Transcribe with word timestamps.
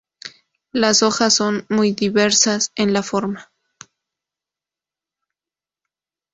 Las 0.71 1.03
hojas 1.03 1.35
son 1.35 1.67
muy 1.69 1.91
diversas 1.91 2.71
en 2.75 2.91
la 2.91 3.03
forma. 3.03 3.51